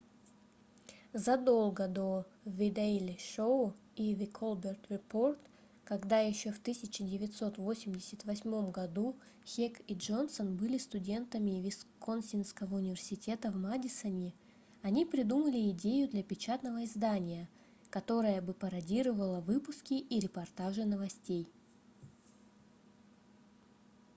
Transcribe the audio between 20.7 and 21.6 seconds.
новостей